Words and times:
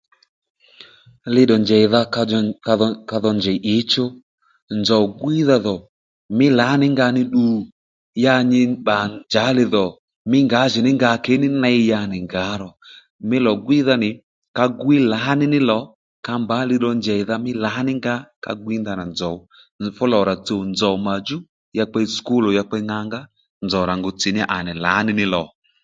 Li 1.33 1.43
dò 1.49 1.55
njèydha 1.63 2.01
kadho 2.15 2.39
kadho 2.67 2.87
kadho 3.09 3.31
njèy 3.39 3.59
ǐchú 3.77 4.03
nzòw 4.79 5.03
gwíydha 5.19 5.55
dhò 5.65 5.75
mí 6.37 6.47
lǎní 6.59 6.87
nga 6.93 7.07
ní 7.15 7.21
ddu? 7.27 7.43
Ya 8.23 8.35
nyi 8.49 8.61
bbà 8.83 8.97
njàddí 9.13 9.53
li 9.57 9.63
dhò 9.73 9.85
mí 10.29 10.39
ngǎjì 10.47 10.79
ní 10.85 10.91
nga 10.97 11.11
kě 11.23 11.33
nì 11.41 11.47
ney 11.61 11.79
ya 11.91 11.99
nì 12.11 12.17
ngǎ 12.27 12.43
ro 12.61 12.69
mí 13.29 13.37
lò 13.45 13.51
gwíydha 13.65 13.95
nì 14.03 14.09
ka 14.57 14.65
gwiy 14.79 14.99
lǎní 15.11 15.45
ní 15.53 15.59
lò 15.69 15.79
ka 16.25 16.33
mbǎ 16.41 16.57
li 16.69 16.75
ró 16.83 16.91
njèydha 16.99 17.35
mí 17.45 17.51
lǎní 17.63 17.91
nga 17.99 18.13
ka 18.43 18.51
gwíy 18.63 18.79
ndanà 18.81 19.03
nzòw 19.13 19.35
fú 19.95 20.03
lò 20.13 20.19
rà 20.29 20.35
tsùw 20.45 20.61
nzòw 20.71 20.95
mà 21.05 21.13
djú 21.19 21.37
ya 21.77 21.85
kpe 21.91 21.99
sùkúl 22.13 22.43
ò 22.49 22.51
ya 22.57 22.63
kpe 22.67 22.77
ŋa 22.89 22.99
ngá 23.07 23.19
nzòw 23.65 23.83
rà 23.89 23.93
ngu 23.99 24.09
tsì 24.19 24.29
à 24.55 24.57
nì 24.65 24.73
lǎní 24.85 25.11
ní 25.19 25.25
lò 25.35 25.43